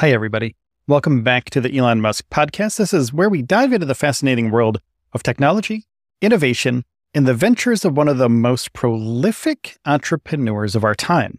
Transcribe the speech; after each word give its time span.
Hi, 0.00 0.10
everybody. 0.10 0.56
Welcome 0.86 1.22
back 1.22 1.48
to 1.48 1.60
the 1.62 1.74
Elon 1.74 2.02
Musk 2.02 2.28
podcast. 2.28 2.76
This 2.76 2.92
is 2.92 3.14
where 3.14 3.30
we 3.30 3.40
dive 3.40 3.72
into 3.72 3.86
the 3.86 3.94
fascinating 3.94 4.50
world 4.50 4.78
of 5.14 5.22
technology, 5.22 5.86
innovation, 6.20 6.84
and 7.14 7.26
the 7.26 7.32
ventures 7.32 7.82
of 7.82 7.96
one 7.96 8.06
of 8.06 8.18
the 8.18 8.28
most 8.28 8.74
prolific 8.74 9.78
entrepreneurs 9.86 10.76
of 10.76 10.84
our 10.84 10.94
time. 10.94 11.38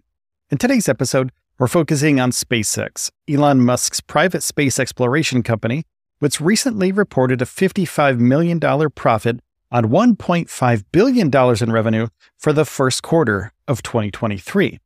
In 0.49 0.57
today's 0.57 0.89
episode, 0.89 1.31
we're 1.59 1.67
focusing 1.67 2.19
on 2.19 2.31
SpaceX, 2.31 3.11
Elon 3.29 3.61
Musk's 3.61 4.01
private 4.01 4.41
space 4.41 4.79
exploration 4.79 5.43
company, 5.43 5.83
which 6.17 6.41
recently 6.41 6.91
reported 6.91 7.43
a 7.43 7.45
$55 7.45 8.17
million 8.17 8.59
profit 8.89 9.39
on 9.71 9.85
$1.5 9.85 10.83
billion 10.91 11.61
in 11.61 11.71
revenue 11.71 12.07
for 12.39 12.53
the 12.53 12.65
first 12.65 13.03
quarter 13.03 13.53
of 13.67 13.83
2023. 13.83 14.79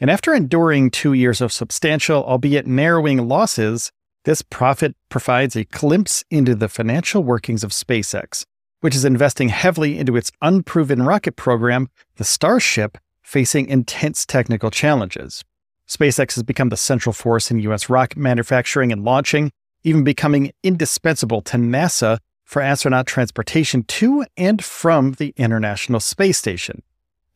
And 0.00 0.10
after 0.10 0.32
enduring 0.32 0.90
two 0.90 1.12
years 1.12 1.40
of 1.40 1.52
substantial, 1.52 2.24
albeit 2.24 2.66
narrowing 2.66 3.26
losses, 3.26 3.90
this 4.24 4.42
profit 4.42 4.94
provides 5.08 5.56
a 5.56 5.64
glimpse 5.64 6.24
into 6.30 6.54
the 6.54 6.68
financial 6.68 7.24
workings 7.24 7.64
of 7.64 7.70
SpaceX, 7.70 8.44
which 8.80 8.94
is 8.94 9.04
investing 9.04 9.48
heavily 9.48 9.98
into 9.98 10.16
its 10.16 10.30
unproven 10.40 11.02
rocket 11.02 11.34
program, 11.34 11.88
the 12.16 12.24
Starship, 12.24 12.98
facing 13.22 13.66
intense 13.66 14.24
technical 14.24 14.70
challenges. 14.70 15.44
SpaceX 15.88 16.34
has 16.34 16.42
become 16.42 16.68
the 16.68 16.76
central 16.76 17.12
force 17.12 17.50
in 17.50 17.60
U.S. 17.60 17.88
rocket 17.88 18.18
manufacturing 18.18 18.92
and 18.92 19.04
launching, 19.04 19.50
even 19.82 20.04
becoming 20.04 20.52
indispensable 20.62 21.40
to 21.42 21.56
NASA 21.56 22.18
for 22.44 22.62
astronaut 22.62 23.06
transportation 23.06 23.82
to 23.84 24.24
and 24.36 24.62
from 24.62 25.12
the 25.12 25.34
International 25.36 26.00
Space 26.00 26.38
Station. 26.38 26.82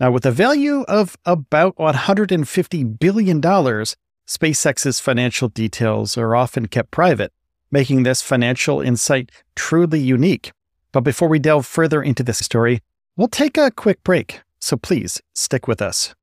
Now, 0.02 0.10
with 0.10 0.26
a 0.26 0.32
value 0.32 0.82
of 0.88 1.16
about 1.24 1.76
$150 1.76 2.98
billion, 2.98 3.40
SpaceX's 3.40 4.98
financial 4.98 5.46
details 5.46 6.18
are 6.18 6.34
often 6.34 6.66
kept 6.66 6.90
private, 6.90 7.32
making 7.70 8.02
this 8.02 8.20
financial 8.20 8.80
insight 8.80 9.30
truly 9.54 10.00
unique. 10.00 10.50
But 10.90 11.02
before 11.02 11.28
we 11.28 11.38
delve 11.38 11.66
further 11.66 12.02
into 12.02 12.24
this 12.24 12.38
story, 12.38 12.80
we'll 13.16 13.28
take 13.28 13.56
a 13.56 13.70
quick 13.70 14.02
break, 14.02 14.40
so 14.58 14.76
please 14.76 15.22
stick 15.36 15.68
with 15.68 15.80
us. 15.80 16.16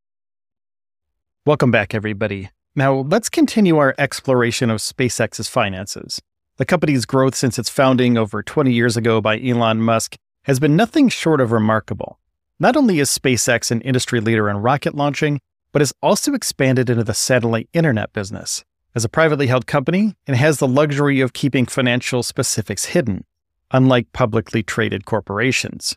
Welcome 1.46 1.72
back, 1.72 1.96
everybody. 1.96 2.50
Now, 2.76 2.96
let's 2.96 3.30
continue 3.30 3.78
our 3.78 3.96
exploration 3.98 4.70
of 4.70 4.80
SpaceX's 4.80 5.48
finances. 5.48 6.22
The 6.58 6.66
company's 6.66 7.06
growth 7.06 7.34
since 7.34 7.58
its 7.58 7.70
founding 7.70 8.18
over 8.18 8.44
20 8.44 8.74
years 8.74 8.98
ago 8.98 9.22
by 9.22 9.40
Elon 9.40 9.82
Musk 9.82 10.18
has 10.44 10.60
been 10.60 10.76
nothing 10.76 11.08
short 11.08 11.40
of 11.40 11.54
remarkable. 11.54 12.20
Not 12.62 12.76
only 12.76 13.00
is 13.00 13.10
SpaceX 13.10 13.72
an 13.72 13.80
industry 13.82 14.20
leader 14.20 14.50
in 14.50 14.58
rocket 14.58 14.94
launching, 14.94 15.40
but 15.72 15.82
has 15.82 15.94
also 16.02 16.34
expanded 16.34 16.90
into 16.90 17.06
the 17.06 17.14
satellite 17.14 17.70
internet 17.72 18.12
business. 18.12 18.66
As 18.94 19.06
a 19.06 19.10
privately 19.10 19.48
held 19.48 19.66
company, 19.66 20.16
it 20.28 20.36
has 20.36 20.58
the 20.58 20.68
luxury 20.68 21.22
of 21.22 21.32
keeping 21.32 21.66
financial 21.66 22.22
specifics 22.22 22.86
hidden, 22.86 23.24
unlike 23.72 24.12
publicly 24.12 24.62
traded 24.62 25.06
corporations. 25.06 25.96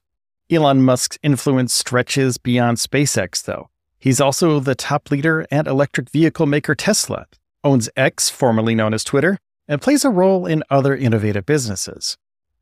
Elon 0.50 0.82
Musk's 0.82 1.18
influence 1.22 1.74
stretches 1.74 2.38
beyond 2.38 2.76
SpaceX, 2.76 3.42
though. 3.42 3.68
He's 3.98 4.20
also 4.20 4.60
the 4.60 4.76
top 4.76 5.10
leader 5.10 5.44
at 5.50 5.66
electric 5.66 6.10
vehicle 6.10 6.46
maker 6.46 6.76
Tesla, 6.76 7.26
owns 7.64 7.88
X, 7.96 8.28
formerly 8.28 8.76
known 8.76 8.94
as 8.94 9.02
Twitter, 9.02 9.38
and 9.66 9.82
plays 9.82 10.04
a 10.04 10.10
role 10.10 10.46
in 10.46 10.62
other 10.70 10.94
innovative 10.94 11.46
businesses. 11.46 12.16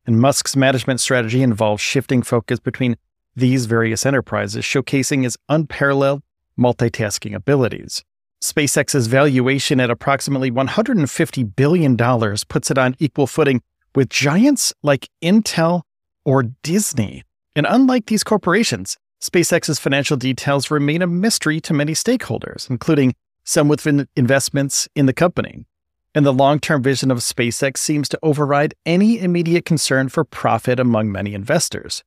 And 0.06 0.20
Musk's 0.20 0.56
management 0.56 1.00
strategy 1.00 1.42
involves 1.42 1.82
shifting 1.82 2.22
focus 2.22 2.60
between 2.60 2.96
these 3.36 3.66
various 3.66 4.04
enterprises, 4.04 4.64
showcasing 4.64 5.24
its 5.24 5.36
unparalleled 5.48 6.22
multitasking 6.58 7.34
abilities. 7.34 8.04
SpaceX's 8.42 9.06
valuation 9.06 9.80
at 9.80 9.90
approximately 9.90 10.50
$150 10.50 11.56
billion 11.56 11.96
puts 11.96 12.70
it 12.70 12.78
on 12.78 12.96
equal 12.98 13.26
footing 13.26 13.60
with 13.94 14.08
giants 14.08 14.72
like 14.82 15.08
Intel 15.22 15.82
or 16.24 16.44
Disney. 16.62 17.22
And 17.54 17.66
unlike 17.68 18.06
these 18.06 18.24
corporations, 18.24 18.96
SpaceX's 19.20 19.78
financial 19.78 20.16
details 20.16 20.70
remain 20.70 21.02
a 21.02 21.06
mystery 21.06 21.60
to 21.60 21.74
many 21.74 21.92
stakeholders, 21.92 22.70
including 22.70 23.14
some 23.44 23.68
with 23.68 23.86
investments 24.16 24.88
in 24.94 25.06
the 25.06 25.12
company. 25.12 25.66
And 26.14 26.24
the 26.24 26.32
long 26.32 26.58
term 26.58 26.82
vision 26.82 27.10
of 27.10 27.18
SpaceX 27.18 27.76
seems 27.76 28.08
to 28.08 28.18
override 28.22 28.74
any 28.86 29.18
immediate 29.18 29.64
concern 29.64 30.08
for 30.08 30.24
profit 30.24 30.80
among 30.80 31.12
many 31.12 31.34
investors. 31.34 32.02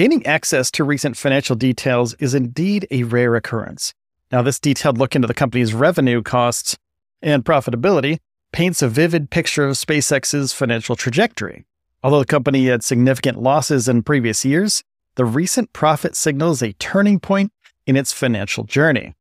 Gaining 0.00 0.24
access 0.24 0.70
to 0.70 0.82
recent 0.82 1.14
financial 1.18 1.54
details 1.54 2.14
is 2.14 2.32
indeed 2.32 2.88
a 2.90 3.02
rare 3.02 3.34
occurrence. 3.34 3.92
Now, 4.32 4.40
this 4.40 4.58
detailed 4.58 4.96
look 4.96 5.14
into 5.14 5.28
the 5.28 5.34
company's 5.34 5.74
revenue, 5.74 6.22
costs, 6.22 6.78
and 7.20 7.44
profitability 7.44 8.20
paints 8.50 8.80
a 8.80 8.88
vivid 8.88 9.28
picture 9.28 9.66
of 9.66 9.76
SpaceX's 9.76 10.54
financial 10.54 10.96
trajectory. 10.96 11.66
Although 12.02 12.20
the 12.20 12.24
company 12.24 12.64
had 12.64 12.82
significant 12.82 13.42
losses 13.42 13.88
in 13.88 14.02
previous 14.02 14.42
years, 14.42 14.82
the 15.16 15.26
recent 15.26 15.74
profit 15.74 16.16
signals 16.16 16.62
a 16.62 16.72
turning 16.72 17.20
point 17.20 17.52
in 17.86 17.94
its 17.94 18.10
financial 18.10 18.64
journey. 18.64 19.14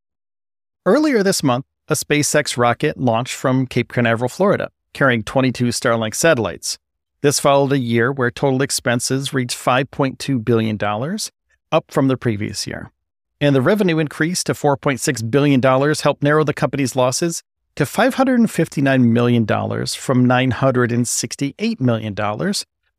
Earlier 0.86 1.24
this 1.24 1.44
month, 1.44 1.66
a 1.90 1.94
SpaceX 1.94 2.56
rocket 2.56 2.98
launched 2.98 3.34
from 3.34 3.68
Cape 3.68 3.92
Canaveral, 3.92 4.30
Florida, 4.30 4.72
carrying 4.94 5.24
22 5.24 5.66
Starlink 5.66 6.16
satellites. 6.16 6.80
This 7.22 7.40
followed 7.40 7.74
a 7.74 7.78
year 7.78 8.14
where 8.14 8.32
total 8.32 8.62
expenses 8.62 9.34
reached 9.34 9.58
$5.2 9.58 10.46
billion, 10.46 10.78
up 11.70 11.92
from 11.92 12.08
the 12.08 12.16
previous 12.16 12.66
year. 12.66 12.92
And 13.42 13.54
the 13.54 13.62
revenue 13.62 14.00
increase 14.00 14.42
to 14.46 14.54
$4.6 14.54 15.30
billion 15.30 15.62
helped 15.62 16.24
narrow 16.24 16.46
the 16.46 16.54
company's 16.54 16.96
losses 16.96 17.44
to 17.76 17.84
$559 17.84 19.04
million 19.04 19.46
from 19.46 20.26
$968 20.28 21.80
million, 21.82 22.54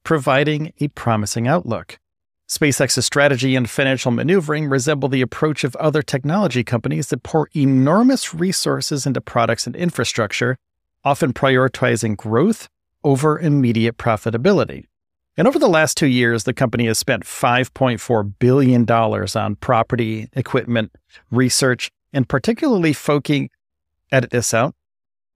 providing 0.04 0.72
a 0.80 0.88
promising 0.88 1.48
outlook. 1.48 1.98
SpaceX's 2.46 3.06
strategy 3.06 3.56
and 3.56 3.70
financial 3.70 4.10
maneuvering 4.10 4.66
resemble 4.68 5.08
the 5.08 5.22
approach 5.22 5.64
of 5.64 5.76
other 5.76 6.02
technology 6.02 6.62
companies 6.62 7.08
that 7.08 7.22
pour 7.22 7.48
enormous 7.54 8.34
resources 8.34 9.06
into 9.06 9.20
products 9.22 9.66
and 9.66 9.76
infrastructure, 9.76 10.58
often 11.04 11.32
prioritizing 11.32 12.18
growth 12.18 12.68
over 13.04 13.38
immediate 13.38 13.96
profitability. 13.96 14.84
And 15.36 15.48
over 15.48 15.58
the 15.58 15.68
last 15.68 15.96
two 15.96 16.06
years, 16.06 16.44
the 16.44 16.52
company 16.52 16.86
has 16.86 16.98
spent 16.98 17.24
$5.4 17.24 18.32
billion 18.38 18.90
on 18.90 19.56
property, 19.56 20.28
equipment, 20.34 20.92
research, 21.30 21.90
and 22.12 22.28
particularly 22.28 22.92
focusing, 22.92 23.50
edit 24.12 24.30
this 24.30 24.52
out, 24.52 24.74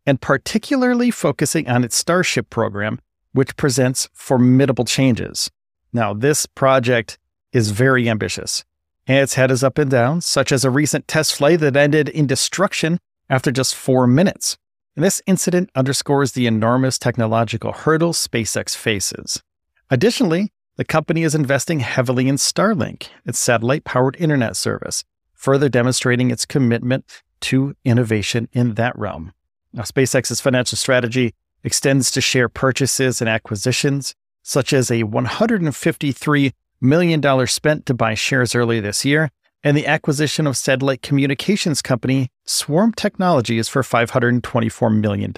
and 0.05 0.21
particularly 0.21 1.11
focusing 1.11 1.69
on 1.69 1.85
its 1.85 1.97
Starship 1.97 2.51
program, 2.51 3.01
which 3.33 3.57
presents 3.57 4.09
formidable 4.13 4.85
changes. 4.85 5.51
Now, 5.93 6.13
this 6.13 6.45
project 6.45 7.19
is 7.53 7.71
very 7.71 8.09
ambitious. 8.09 8.65
And 9.07 9.19
its 9.19 9.35
head 9.35 9.51
is 9.51 9.63
up 9.63 9.79
and 9.79 9.91
down, 9.91 10.21
such 10.23 10.51
as 10.51 10.65
a 10.65 10.71
recent 10.71 11.07
test 11.07 11.35
flight 11.35 11.61
that 11.61 11.77
ended 11.77 12.09
in 12.09 12.27
destruction 12.27 12.99
after 13.29 13.51
just 13.51 13.75
four 13.75 14.07
minutes. 14.07 14.57
This 14.97 15.21
incident 15.27 15.71
underscores 15.75 16.33
the 16.33 16.47
enormous 16.47 17.01
technological 17.01 17.73
hurdles 17.73 18.29
SpaceX 18.29 18.77
faces. 18.77 19.43
Additionally, 19.91 20.53
the 20.77 20.85
company 20.85 21.25
is 21.25 21.35
investing 21.35 21.81
heavily 21.81 22.29
in 22.29 22.37
Starlink, 22.37 23.09
its 23.27 23.41
satellite 23.41 23.83
powered 23.83 24.15
internet 24.21 24.55
service, 24.55 25.03
further 25.33 25.69
demonstrating 25.69 26.31
its 26.31 26.47
commitment 26.47 27.23
to 27.41 27.75
innovation 27.85 28.49
in 28.53 28.75
that 28.75 28.97
realm. 28.97 29.33
Now, 29.73 29.83
SpaceX's 29.83 30.41
financial 30.41 30.79
strategy 30.79 31.35
extends 31.65 32.13
to 32.13 32.21
share 32.21 32.49
purchases 32.49 33.21
and 33.21 33.29
acquisitions, 33.29 34.15
such 34.45 34.73
as 34.73 34.93
a 34.93 35.03
$153 35.03 36.53
million 36.81 37.47
spent 37.49 37.87
to 37.87 37.95
buy 37.95 38.15
shares 38.15 38.55
early 38.55 38.79
this 38.79 39.05
year 39.05 39.33
and 39.65 39.75
the 39.77 39.87
acquisition 39.87 40.47
of 40.47 40.59
satellite 40.59 41.01
communications 41.01 41.81
company 41.81 42.29
Swarm 42.45 42.93
Technologies 42.93 43.67
for 43.67 43.83
$524 43.83 45.01
million. 45.01 45.33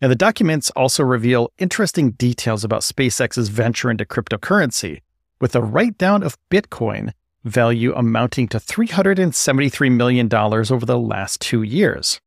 And 0.00 0.12
the 0.12 0.16
documents 0.16 0.70
also 0.70 1.02
reveal 1.02 1.50
interesting 1.58 2.12
details 2.12 2.62
about 2.62 2.82
SpaceX's 2.82 3.48
venture 3.48 3.90
into 3.90 4.04
cryptocurrency, 4.04 5.00
with 5.40 5.56
a 5.56 5.60
write 5.60 5.98
down 5.98 6.22
of 6.22 6.38
Bitcoin 6.50 7.12
value 7.42 7.92
amounting 7.94 8.46
to 8.48 8.58
$373 8.58 9.92
million 9.92 10.32
over 10.32 10.86
the 10.86 10.98
last 10.98 11.40
two 11.40 11.62
years. 11.62 12.20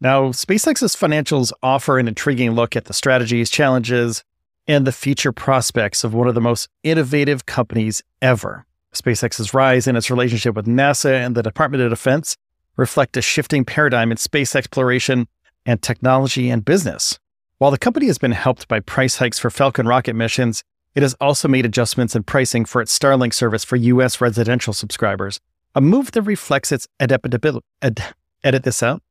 Now, 0.00 0.28
SpaceX's 0.28 0.94
financials 0.94 1.52
offer 1.62 1.98
an 1.98 2.06
intriguing 2.06 2.52
look 2.52 2.76
at 2.76 2.84
the 2.84 2.92
strategies, 2.92 3.50
challenges, 3.50 4.22
and 4.68 4.86
the 4.86 4.92
future 4.92 5.32
prospects 5.32 6.04
of 6.04 6.14
one 6.14 6.28
of 6.28 6.34
the 6.34 6.40
most 6.40 6.68
innovative 6.82 7.46
companies 7.46 8.02
ever. 8.20 8.66
SpaceX's 8.96 9.54
rise 9.54 9.86
and 9.86 9.96
its 9.96 10.10
relationship 10.10 10.54
with 10.54 10.66
NASA 10.66 11.12
and 11.12 11.34
the 11.34 11.42
Department 11.42 11.82
of 11.82 11.90
Defense 11.90 12.36
reflect 12.76 13.16
a 13.16 13.22
shifting 13.22 13.64
paradigm 13.64 14.10
in 14.10 14.16
space 14.16 14.54
exploration 14.54 15.28
and 15.64 15.82
technology 15.82 16.50
and 16.50 16.64
business. 16.64 17.18
While 17.58 17.70
the 17.70 17.78
company 17.78 18.06
has 18.06 18.18
been 18.18 18.32
helped 18.32 18.68
by 18.68 18.80
price 18.80 19.16
hikes 19.16 19.38
for 19.38 19.50
Falcon 19.50 19.86
rocket 19.86 20.14
missions, 20.14 20.62
it 20.94 21.02
has 21.02 21.14
also 21.20 21.48
made 21.48 21.66
adjustments 21.66 22.14
in 22.14 22.22
pricing 22.22 22.64
for 22.64 22.80
its 22.80 22.96
Starlink 22.96 23.34
service 23.34 23.64
for 23.64 23.76
U.S. 23.76 24.20
residential 24.20 24.72
subscribers, 24.72 25.40
a 25.74 25.80
move 25.80 26.12
that 26.12 26.22
reflects 26.22 26.72
its 26.72 26.86
adaptability. 27.00 27.64
Ad- 27.82 28.14
edit 28.44 28.62
this 28.62 28.82
out. 28.82 29.02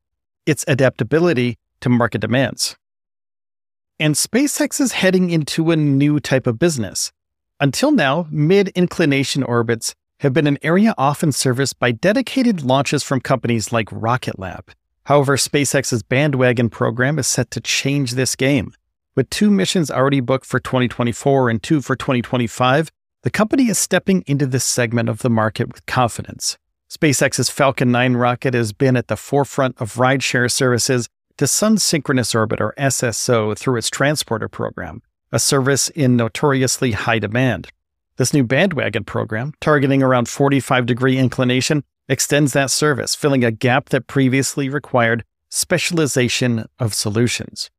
Its 0.46 0.64
adaptability 0.68 1.58
to 1.82 1.90
market 1.90 2.22
demands. 2.22 2.76
And 4.00 4.16
SpaceX 4.16 4.82
is 4.82 4.94
heading 4.94 5.30
into 5.30 5.72
a 5.72 5.76
new 5.76 6.20
type 6.20 6.48
of 6.48 6.60
business. 6.60 7.12
Until 7.60 7.92
now, 7.92 8.28
mid 8.30 8.68
inclination 8.70 9.42
orbits 9.42 9.96
have 10.20 10.34
been 10.34 10.48
an 10.48 10.58
area 10.62 10.94
often 10.98 11.32
serviced 11.32 11.80
by 11.80 11.92
dedicated 11.92 12.64
launches 12.64 13.02
from 13.02 13.22
companies 13.22 13.72
like 13.72 13.88
Rocket 13.92 14.38
Lab. 14.38 14.72
However, 15.06 15.38
SpaceX's 15.38 16.04
bandwagon 16.04 16.70
program 16.70 17.18
is 17.18 17.28
set 17.28 17.52
to 17.52 17.62
change 17.62 18.12
this 18.12 18.36
game. 18.36 18.74
With 19.16 19.30
two 19.30 19.50
missions 19.50 19.90
already 19.90 20.20
booked 20.20 20.46
for 20.46 20.60
2024 20.60 21.50
and 21.50 21.64
two 21.64 21.82
for 21.82 21.96
2025, 21.96 22.92
the 23.24 23.30
company 23.30 23.70
is 23.70 23.78
stepping 23.78 24.24
into 24.28 24.46
this 24.46 24.66
segment 24.66 25.08
of 25.08 25.20
the 25.20 25.30
market 25.30 25.72
with 25.72 25.86
confidence. 25.86 26.58
SpaceX's 26.90 27.50
Falcon 27.50 27.92
9 27.92 28.16
rocket 28.16 28.54
has 28.54 28.74
been 28.74 28.98
at 28.98 29.08
the 29.08 29.16
forefront 29.16 29.80
of 29.80 29.94
rideshare 29.94 30.52
services 30.52 31.08
to 31.38 31.48
Sun 31.48 31.78
Synchronous 31.78 32.36
Orbit, 32.36 32.60
or 32.62 32.74
SSO, 32.78 33.58
through 33.58 33.78
its 33.78 33.90
transporter 33.90 34.48
program, 34.48 35.02
a 35.36 35.40
service 35.40 35.90
in 35.90 36.16
notoriously 36.16 36.94
high 36.94 37.20
demand. 37.20 37.68
This 38.16 38.34
new 38.34 38.46
bandwagon 38.46 39.04
program, 39.04 39.52
targeting 39.60 40.02
around 40.02 40.30
45 40.30 40.86
degree 40.86 41.18
inclination, 41.18 41.84
extends 42.08 42.54
that 42.54 42.72
service, 42.72 43.16
filling 43.16 43.44
a 43.44 43.52
gap 43.52 43.90
that 43.90 44.08
previously 44.08 44.70
required 44.70 45.26
specialization 45.50 46.66
of 46.80 46.94
solutions. 46.94 47.70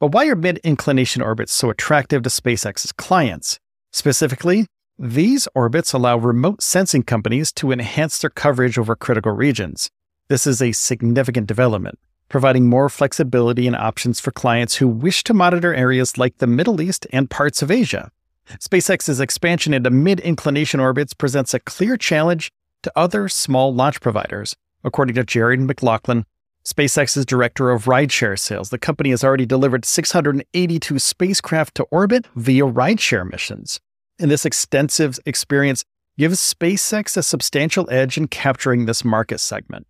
But 0.00 0.10
why 0.10 0.26
are 0.26 0.34
mid 0.34 0.58
inclination 0.64 1.22
orbits 1.22 1.52
so 1.52 1.70
attractive 1.70 2.24
to 2.24 2.30
SpaceX's 2.30 2.90
clients? 2.90 3.60
Specifically, 3.92 4.66
these 4.98 5.46
orbits 5.54 5.92
allow 5.92 6.16
remote 6.16 6.64
sensing 6.64 7.04
companies 7.04 7.52
to 7.52 7.70
enhance 7.70 8.18
their 8.18 8.30
coverage 8.30 8.76
over 8.76 8.96
critical 8.96 9.30
regions. 9.30 9.88
This 10.28 10.48
is 10.48 10.60
a 10.60 10.72
significant 10.72 11.46
development, 11.46 11.96
providing 12.28 12.68
more 12.68 12.88
flexibility 12.88 13.66
and 13.66 13.76
options 13.76 14.20
for 14.20 14.30
clients 14.30 14.76
who 14.76 14.88
wish 14.88 15.24
to 15.24 15.34
monitor 15.34 15.74
areas 15.74 16.18
like 16.18 16.38
the 16.38 16.46
Middle 16.46 16.80
East 16.80 17.06
and 17.12 17.30
parts 17.30 17.62
of 17.62 17.70
Asia. 17.70 18.10
SpaceX's 18.58 19.20
expansion 19.20 19.72
into 19.72 19.90
mid 19.90 20.20
inclination 20.20 20.80
orbits 20.80 21.14
presents 21.14 21.54
a 21.54 21.60
clear 21.60 21.96
challenge 21.96 22.52
to 22.82 22.92
other 22.94 23.28
small 23.28 23.74
launch 23.74 24.00
providers. 24.00 24.56
According 24.82 25.14
to 25.14 25.24
Jared 25.24 25.60
McLaughlin, 25.60 26.26
SpaceX's 26.66 27.26
director 27.26 27.70
of 27.70 27.84
rideshare 27.84 28.38
sales, 28.38 28.70
the 28.70 28.78
company 28.78 29.10
has 29.10 29.24
already 29.24 29.46
delivered 29.46 29.84
682 29.84 30.98
spacecraft 30.98 31.74
to 31.76 31.84
orbit 31.84 32.26
via 32.34 32.64
rideshare 32.64 33.30
missions 33.30 33.80
and 34.18 34.30
this 34.30 34.44
extensive 34.44 35.18
experience 35.26 35.84
gives 36.16 36.38
SpaceX 36.38 37.16
a 37.16 37.22
substantial 37.22 37.88
edge 37.90 38.16
in 38.16 38.28
capturing 38.28 38.86
this 38.86 39.04
market 39.04 39.38
segment. 39.38 39.86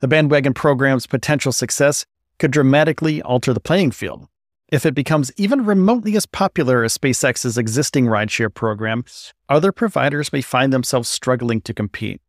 The 0.00 0.08
bandwagon 0.08 0.54
program's 0.54 1.06
potential 1.06 1.50
success 1.50 2.06
could 2.38 2.52
dramatically 2.52 3.20
alter 3.20 3.52
the 3.52 3.60
playing 3.60 3.90
field. 3.90 4.28
If 4.70 4.86
it 4.86 4.94
becomes 4.94 5.32
even 5.36 5.64
remotely 5.64 6.14
as 6.14 6.26
popular 6.26 6.84
as 6.84 6.96
SpaceX's 6.96 7.58
existing 7.58 8.06
rideshare 8.06 8.52
program, 8.52 9.04
other 9.48 9.72
providers 9.72 10.32
may 10.32 10.42
find 10.42 10.72
themselves 10.72 11.08
struggling 11.08 11.60
to 11.62 11.74
compete. 11.74 12.20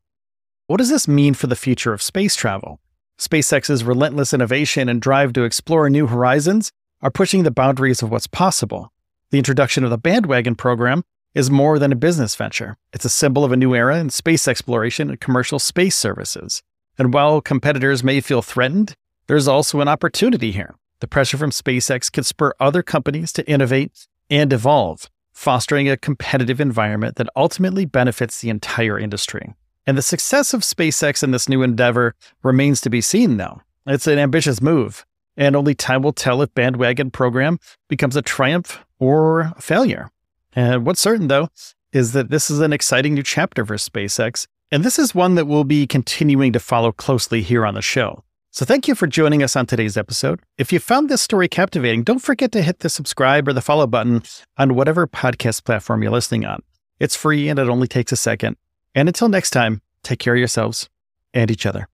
What 0.68 0.78
does 0.78 0.90
this 0.90 1.08
mean 1.08 1.34
for 1.34 1.48
the 1.48 1.56
future 1.56 1.94
of 1.94 2.02
space 2.02 2.36
travel? 2.36 2.80
SpaceX's 3.20 3.84
relentless 3.84 4.34
innovation 4.34 4.88
and 4.88 5.02
drive 5.02 5.34
to 5.34 5.44
explore 5.44 5.90
new 5.90 6.08
horizons 6.08 6.72
are 7.02 7.12
pushing 7.12 7.44
the 7.44 7.52
boundaries 7.52 8.02
of 8.02 8.10
what's 8.10 8.28
possible. 8.28 8.92
The 9.32 9.38
introduction 9.38 9.84
of 9.84 9.90
the 9.90 9.98
bandwagon 9.98 10.56
program 10.56 11.04
is 11.36 11.52
more 11.52 11.78
than 11.78 11.92
a 11.92 11.98
business 11.98 12.36
venture. 12.36 12.78
It's 12.94 13.06
a 13.06 13.10
symbol 13.10 13.44
of 13.44 13.52
a 13.52 13.58
new 13.58 13.76
era 13.76 14.00
in 14.00 14.10
space 14.10 14.48
exploration 14.48 15.10
and 15.10 15.20
commercial 15.20 15.60
space 15.60 15.96
services. 15.96 16.64
And 17.00 17.14
while 17.14 17.40
competitors 17.40 18.04
may 18.04 18.20
feel 18.20 18.42
threatened, 18.42 18.94
there's 19.28 19.48
also 19.48 19.80
an 19.80 19.88
opportunity 19.88 20.52
here. 20.52 20.76
The 21.00 21.08
pressure 21.08 21.38
from 21.38 21.52
SpaceX 21.52 22.12
could 22.12 22.26
spur 22.26 22.54
other 22.60 22.84
companies 22.84 23.32
to 23.34 23.50
innovate 23.50 24.08
and 24.30 24.52
evolve, 24.52 25.10
fostering 25.32 25.88
a 25.88 25.96
competitive 25.96 26.60
environment 26.60 27.16
that 27.16 27.30
ultimately 27.38 27.86
benefits 27.86 28.42
the 28.42 28.50
entire 28.50 29.00
industry. 29.00 29.54
And 29.88 29.98
the 29.98 30.02
success 30.02 30.54
of 30.54 30.62
SpaceX 30.62 31.24
in 31.24 31.32
this 31.32 31.48
new 31.48 31.64
endeavor 31.64 32.16
remains 32.44 32.82
to 32.82 32.90
be 32.90 33.00
seen, 33.00 33.38
though. 33.38 33.62
It's 33.88 34.06
an 34.06 34.20
ambitious 34.20 34.62
move, 34.62 35.06
and 35.38 35.56
only 35.56 35.74
time 35.74 36.02
will 36.02 36.12
tell 36.12 36.42
if 36.42 36.54
bandwagon 36.54 37.12
program 37.12 37.60
becomes 37.88 38.18
a 38.18 38.22
triumph 38.22 38.84
or 39.00 39.54
a 39.56 39.62
failure. 39.62 40.12
And 40.54 40.86
what's 40.86 41.00
certain, 41.00 41.30
though, 41.30 41.48
is 41.94 42.12
that 42.12 42.30
this 42.30 42.52
is 42.52 42.60
an 42.60 42.74
exciting 42.74 43.14
new 43.14 43.24
chapter 43.24 43.66
for 43.66 43.76
SpaceX, 43.76 44.48
and 44.72 44.84
this 44.84 45.00
is 45.00 45.16
one 45.16 45.36
that 45.36 45.46
we'll 45.46 45.64
be 45.64 45.88
continuing 45.88 46.54
to 46.54 46.60
follow 46.60 46.92
closely 46.92 47.42
here 47.42 47.66
on 47.66 47.74
the 47.74 47.82
show. 47.82 48.24
So 48.52 48.66
thank 48.66 48.88
you 48.88 48.96
for 48.96 49.08
joining 49.08 49.44
us 49.44 49.56
on 49.56 49.66
today's 49.66 49.96
episode. 49.96 50.42
If 50.58 50.74
you 50.74 50.80
found 50.80 51.08
this 51.08 51.22
story 51.22 51.48
captivating, 51.48 52.04
don't 52.04 52.20
forget 52.20 52.52
to 52.54 52.64
hit 52.64 52.80
the 52.80 52.90
subscribe 52.90 53.48
or 53.48 53.54
the 53.54 53.62
follow 53.62 53.88
button 53.88 54.24
on 54.58 54.76
whatever 54.76 55.08
podcast 55.08 55.64
platform 55.64 56.02
you're 56.02 56.12
listening 56.12 56.46
on. 56.46 56.62
It's 57.00 57.16
free 57.16 57.48
and 57.48 57.60
it 57.60 57.70
only 57.70 57.88
takes 57.88 58.12
a 58.12 58.18
second. 58.18 58.58
And 58.96 59.08
until 59.08 59.30
next 59.30 59.52
time, 59.52 59.82
take 60.04 60.20
care 60.20 60.34
of 60.34 60.40
yourselves 60.40 60.90
and 61.34 61.52
each 61.52 61.66
other. 61.66 61.88